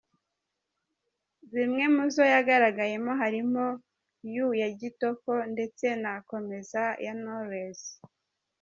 [1.51, 3.65] zimwe mu zo yagaragayemo harimo
[4.33, 7.81] ‘You’ ya Kitoko ndetse na ‘Komeza’ ya Knowless.